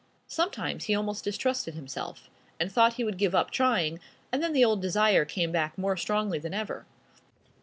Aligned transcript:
Sometimes 0.27 0.85
he 0.85 0.95
almost 0.95 1.23
distrusted 1.25 1.75
himself, 1.75 2.27
and 2.59 2.71
thought 2.71 2.93
he 2.95 3.03
would 3.03 3.19
give 3.19 3.35
up 3.35 3.51
trying, 3.51 3.99
and 4.31 4.41
then 4.41 4.51
the 4.51 4.65
old 4.65 4.81
desire 4.81 5.25
came 5.25 5.51
back 5.51 5.77
more 5.77 5.95
strongly 5.95 6.39
than 6.39 6.55
ever. 6.55 6.87